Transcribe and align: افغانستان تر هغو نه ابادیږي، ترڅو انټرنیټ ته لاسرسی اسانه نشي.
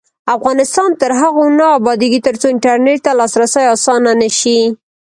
افغانستان 0.35 0.89
تر 1.01 1.11
هغو 1.21 1.45
نه 1.59 1.65
ابادیږي، 1.77 2.19
ترڅو 2.27 2.45
انټرنیټ 2.53 2.99
ته 3.05 3.11
لاسرسی 3.19 3.63
اسانه 3.75 4.11
نشي. 4.21 4.59